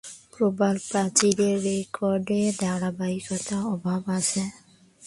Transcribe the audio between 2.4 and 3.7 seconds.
ধারাবাহিকতার